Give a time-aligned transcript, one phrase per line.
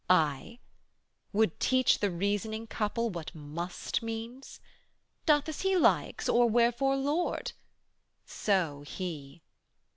[0.09, 0.57] Aye?
[1.31, 4.59] Would teach the reasoning couple what "must" means!
[5.27, 7.51] 'Doth as he likes, or wherefore Lord?
[8.25, 9.43] So He.